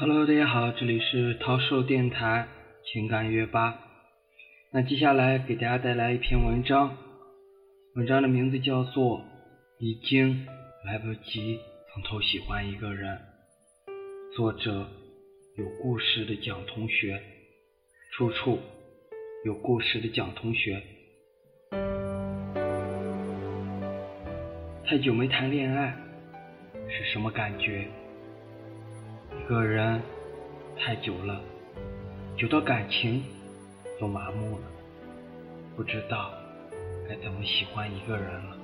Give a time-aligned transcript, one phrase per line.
[0.00, 2.48] Hello，大家好，这里是涛兽电台
[2.90, 3.78] 情感约吧。
[4.72, 6.96] 那接下来给大家带来一篇文章，
[7.96, 9.18] 文章的名字叫做
[9.78, 10.46] 《已经
[10.86, 11.60] 来不及
[11.92, 13.18] 从头喜欢一个人》，
[14.34, 14.88] 作者
[15.58, 17.20] 有故事的蒋同学，
[18.12, 18.58] 出处
[19.44, 20.82] 有故事的蒋同学。
[24.86, 25.94] 太久没谈恋爱
[26.88, 27.86] 是什么感觉？
[29.50, 30.00] 一个人
[30.78, 31.40] 太久了，
[32.36, 33.20] 久到感情
[33.98, 34.62] 都麻木了，
[35.76, 36.30] 不知道
[37.08, 38.56] 该怎么喜欢一个人了。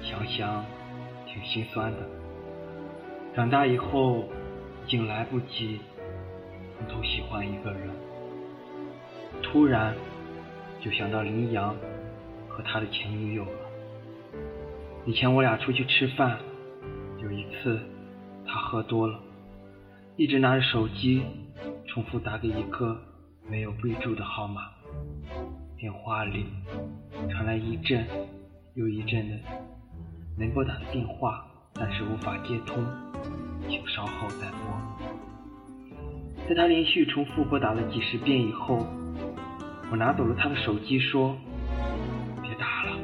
[0.00, 0.64] 想想
[1.26, 1.98] 挺心酸的。
[3.34, 4.28] 长大以后
[4.86, 5.80] 已经来不及
[6.78, 7.90] 从头喜欢一个人，
[9.42, 9.92] 突然
[10.80, 11.74] 就想到林阳
[12.48, 13.50] 和他的前女友了。
[15.04, 16.38] 以前我俩出去吃饭，
[17.20, 17.80] 有一次
[18.46, 19.18] 他喝多了。
[20.18, 21.22] 一直拿着手机
[21.86, 23.00] 重复打给一个
[23.48, 24.62] 没有备注的号码，
[25.76, 26.44] 电话里
[27.30, 28.04] 传来一阵
[28.74, 29.36] 又一阵的
[30.36, 32.84] 能拨打的电话，但是无法接通，
[33.68, 34.58] 请稍后再拨。
[36.48, 38.84] 在他连续重复拨打了几十遍以后，
[39.92, 41.38] 我拿走了他的手机，说
[42.42, 42.98] ：“别打了，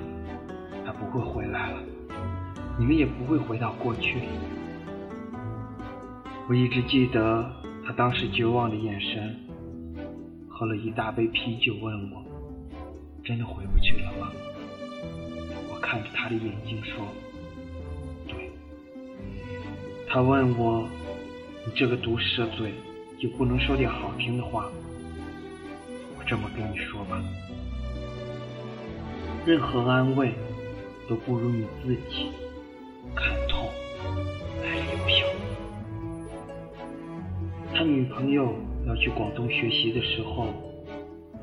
[0.85, 1.79] 他不会回来了，
[2.77, 4.19] 你们也不会回到过去。”
[6.47, 7.51] 我一直记得
[7.87, 9.35] 他当时绝望的眼神，
[10.47, 12.23] 喝了一大杯啤酒，问我
[13.25, 14.31] ：“真的回不去了吗？”
[15.73, 17.07] 我看着他的眼睛说
[18.29, 18.51] ：“对。”
[20.07, 20.87] 他问我
[21.65, 22.75] ：“你这个毒舌嘴，
[23.19, 24.69] 就不能说点好听的话？”
[26.19, 27.25] 我这么跟你说吧，
[29.47, 30.35] 任何安慰
[31.09, 32.29] 都不如你自己
[37.85, 38.57] 他女朋友
[38.87, 40.49] 要去广东学习的时候，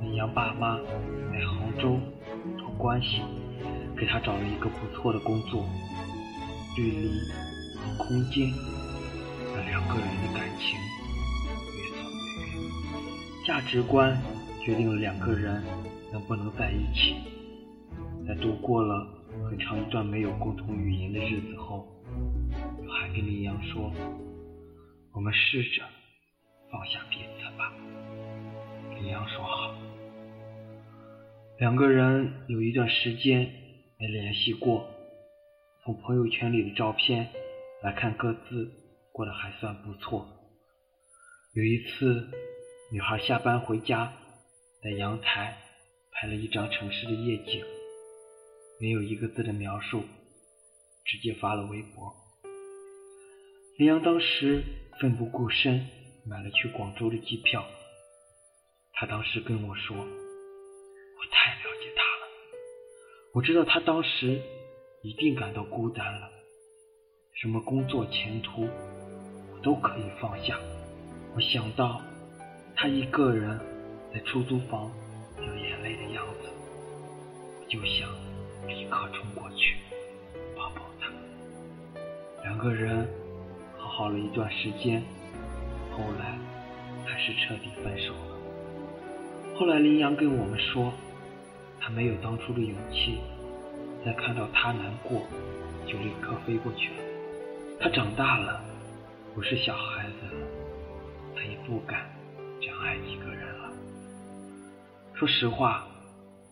[0.02, 0.76] 李阳爸妈
[1.32, 2.00] 在杭州
[2.58, 3.22] 托关系
[3.96, 5.64] 给他找了一个不错的工作，
[6.76, 7.10] 距离
[7.78, 8.50] 和空间
[9.56, 10.80] 让两个人的感情
[11.78, 12.10] 越走
[12.50, 12.72] 越远，
[13.46, 14.20] 价值观
[14.66, 15.62] 决定了两个人
[16.12, 17.18] 能不能在一起。
[18.28, 19.08] 在度过了
[19.48, 21.88] 很长一段没有共同语言的日子后，
[22.80, 23.94] 我还跟林阳说
[25.14, 25.84] ：“我们试着。”
[26.72, 27.74] 放下彼此吧，
[28.96, 29.76] 李阳说好。
[31.60, 33.52] 两个人有一段时间
[34.00, 34.90] 没联系过，
[35.84, 37.28] 从朋友圈里的照片
[37.84, 38.72] 来看，各自
[39.12, 40.26] 过得还算不错。
[41.54, 42.30] 有一次，
[42.94, 44.14] 女孩下班回家，
[44.82, 45.58] 在阳台
[46.14, 47.62] 拍了一张城市的夜景，
[48.80, 50.06] 没有一个字的描述，
[51.04, 52.16] 直接发了微博。
[53.78, 54.64] 李阳当时
[55.02, 55.86] 奋不顾身。
[56.24, 57.66] 买了去广州的机票，
[58.94, 60.06] 他当时跟我说：“我
[61.32, 62.28] 太了解他了，
[63.34, 64.40] 我知道他当时
[65.02, 66.30] 一定感到孤单了，
[67.34, 68.70] 什么工作前途
[69.52, 70.60] 我都可以放下。
[71.36, 72.00] 我想到
[72.76, 73.60] 他一个人
[74.14, 74.92] 在出租房
[75.40, 76.50] 流眼泪的样子，
[77.60, 78.08] 我就想
[78.68, 79.76] 立刻冲过去
[80.56, 81.12] 抱抱他。
[82.44, 83.08] 两个人
[83.76, 85.04] 好好了一段时间。”
[86.02, 86.36] 后来
[87.06, 89.56] 还是彻底分手了。
[89.56, 90.92] 后来林阳跟我们说，
[91.80, 93.20] 他没有当初的勇气，
[94.04, 95.22] 再看到他难过
[95.86, 97.04] 就立刻飞过去了。
[97.80, 98.64] 他长大了，
[99.36, 100.48] 不是小孩子了，
[101.36, 102.10] 他也不敢
[102.60, 103.72] 这样爱一个人了。
[105.14, 105.88] 说实话，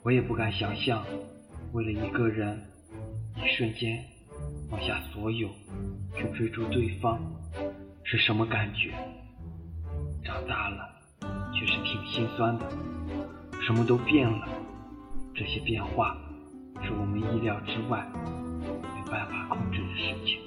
[0.04, 1.04] 我也不敢想象，
[1.74, 2.62] 为了一个人，
[3.36, 4.06] 一瞬间
[4.70, 5.50] 放下所有
[6.16, 7.20] 去追逐对方
[8.04, 8.94] 是什么感觉。
[10.24, 10.90] 长大了，
[11.54, 12.66] 却是挺心酸的。
[13.62, 14.48] 什么都变了，
[15.34, 16.18] 这些变化
[16.82, 18.06] 是我们意料之外、
[18.74, 20.40] 没办法控制的事情。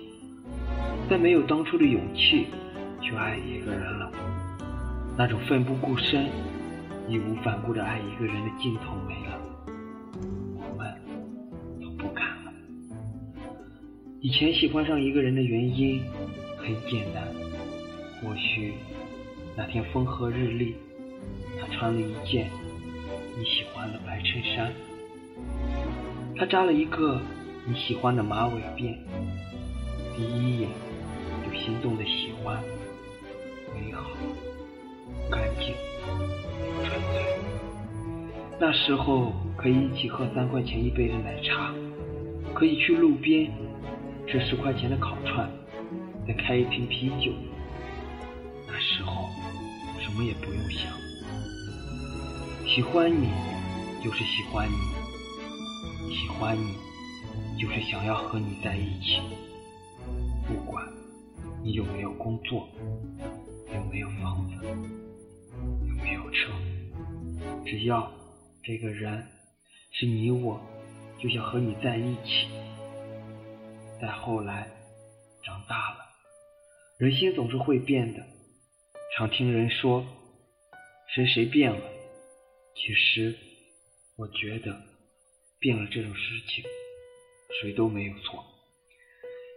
[1.09, 2.47] 再没有当初的勇气
[3.01, 4.11] 去爱一个人了，
[5.17, 6.27] 那种奋不顾身、
[7.09, 9.39] 义无反顾的爱一个人的劲头没了，
[10.57, 10.95] 我们
[11.81, 12.53] 都不敢了。
[14.21, 16.03] 以前喜欢上一个人的原因
[16.57, 17.25] 很简单，
[18.23, 18.75] 或许。
[19.55, 20.75] 那天风和日丽，
[21.61, 22.51] 他穿了一件
[23.39, 24.73] 你喜欢的白衬衫，
[26.37, 27.21] 他扎了一个
[27.67, 28.97] 你喜欢的马尾辫，
[30.17, 30.71] 第一眼
[31.45, 32.63] 就心动的喜欢，
[33.75, 34.11] 美好、
[35.31, 35.75] 干净、
[36.83, 37.23] 纯粹。
[38.59, 41.75] 那时候可以一起喝三块钱一杯的奶茶，
[42.55, 43.51] 可以去路边
[44.27, 45.51] 吃十块钱的烤串，
[46.27, 47.33] 再开一瓶啤酒。
[50.13, 50.93] 什么也不用想。
[52.69, 53.31] 喜欢你，
[54.05, 54.75] 就是喜欢你；
[56.13, 56.77] 喜欢你，
[57.59, 59.23] 就是想要和你在一起。
[60.47, 60.87] 不管
[61.65, 62.69] 你有没有工作，
[63.75, 64.67] 有没有房子，
[65.89, 66.53] 有没有车，
[67.65, 68.13] 只要
[68.63, 69.27] 这个人
[69.93, 70.61] 是你我，
[71.19, 72.49] 就想和你在一起。
[73.99, 74.69] 再后来，
[75.43, 75.97] 长大了，
[76.99, 78.23] 人心总是会变的。
[79.15, 80.07] 常听人说，
[81.15, 81.83] 谁谁变了。
[82.75, 83.37] 其实，
[84.17, 84.81] 我觉得
[85.59, 86.65] 变了这种事情，
[87.61, 88.43] 谁都没有错。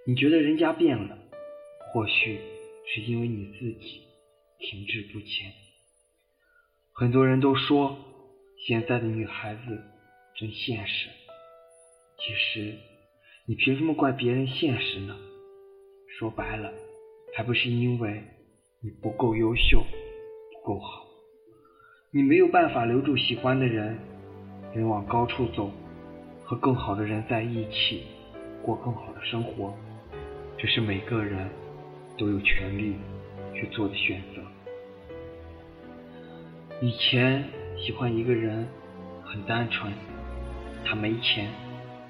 [0.06, 1.18] 你觉得人家变了，
[1.94, 2.38] 或许
[2.86, 4.02] 是因为你自己
[4.60, 5.54] 停滞不前。
[6.92, 7.98] 很多人都说
[8.68, 9.82] 现在的女孩子
[10.38, 11.08] 真现实，
[12.18, 12.76] 其实
[13.46, 15.18] 你凭什么怪别人现实呢？
[16.20, 16.74] 说白了，
[17.34, 18.22] 还不是因为
[18.86, 19.84] 你不够优秀，
[20.52, 21.08] 不够好。
[22.12, 23.98] 你没有办法留住喜欢的人，
[24.76, 25.72] 人往高处走，
[26.44, 28.04] 和更好的人在一起，
[28.62, 29.74] 过更好的生活。
[30.56, 31.50] 这是每个人
[32.16, 32.96] 都有权利
[33.56, 34.42] 去做的选择。
[36.80, 37.44] 以前
[37.76, 38.68] 喜欢一个人
[39.24, 39.92] 很单纯，
[40.86, 41.50] 他没钱，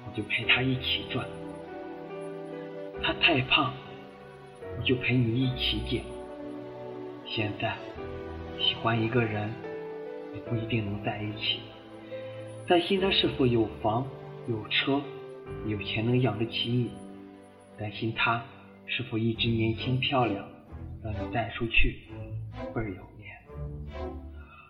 [0.06, 1.24] 我就陪他一起赚；
[3.02, 3.72] 他太胖，
[4.78, 6.04] 我就陪你一起减。
[7.28, 7.76] 现在
[8.58, 9.50] 喜欢一个人，
[10.34, 11.60] 也不一定能在一起，
[12.66, 14.06] 担心他是否有房
[14.48, 15.02] 有车，
[15.66, 16.90] 有钱能养得起你。
[17.78, 18.42] 担心他
[18.86, 20.46] 是否一直年轻漂亮，
[21.02, 21.98] 让你带出去
[22.74, 23.36] 倍儿有面。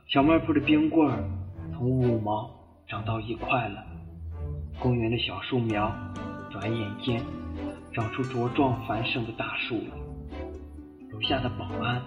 [0.08, 1.22] 小卖部的冰棍儿
[1.72, 2.50] 从五毛
[2.88, 3.84] 涨到一块了，
[4.80, 5.94] 公园的小树苗
[6.50, 7.22] 转眼间
[7.92, 9.98] 长出茁壮繁盛的大树了。
[11.12, 12.02] 楼下的保安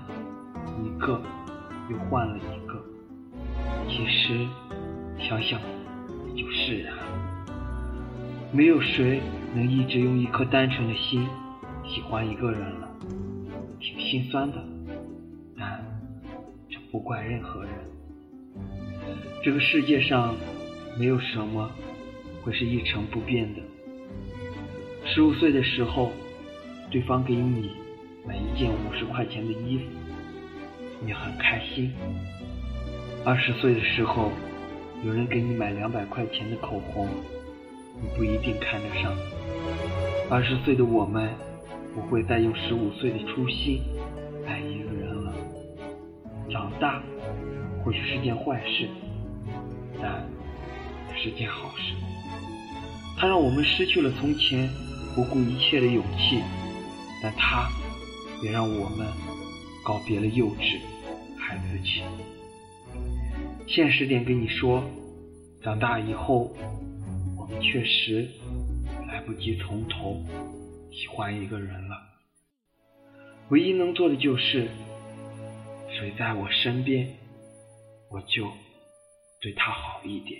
[0.83, 1.21] 一个
[1.89, 2.83] 又换了一个，
[3.87, 4.47] 其实
[5.19, 5.59] 想想
[6.33, 7.03] 也就释然了，
[8.51, 9.21] 没有谁。
[9.55, 11.27] 能一直用一颗单纯的心
[11.83, 12.87] 喜欢一个人了，
[13.79, 14.63] 挺心酸的，
[15.57, 15.83] 但
[16.69, 17.71] 这不怪任何人。
[19.43, 20.35] 这个世界上
[20.99, 21.71] 没有什么
[22.43, 23.61] 会是一成不变的。
[25.03, 26.11] 十五岁的时候，
[26.91, 27.71] 对方给你
[28.23, 29.83] 买一件五十块钱的衣服，
[31.01, 31.91] 你很开心；
[33.25, 34.31] 二十岁的时候，
[35.03, 37.07] 有人给你买两百块钱的口红，
[38.01, 39.15] 你不一定看得上。
[40.29, 41.33] 二十岁的我们
[41.95, 43.81] 不会再用十五岁的初心
[44.45, 45.33] 爱一个人了。
[46.51, 47.01] 长大
[47.83, 48.89] 或许是件坏事，
[50.01, 50.27] 但
[51.15, 51.93] 是件好事。
[53.17, 54.69] 它让我们失去了从前
[55.15, 56.41] 不顾一切的勇气，
[57.23, 57.69] 但它
[58.41, 59.07] 也让我们
[59.83, 60.78] 告别了幼稚、
[63.67, 64.83] 现实点跟你说，
[65.61, 66.55] 长大以后，
[67.37, 68.27] 我们确实。
[69.07, 70.21] 来不及从头
[70.91, 71.97] 喜欢一个人了，
[73.49, 74.69] 唯一能做的就是
[75.89, 77.07] 谁在我身边，
[78.11, 78.47] 我就
[79.41, 80.39] 对他好一点。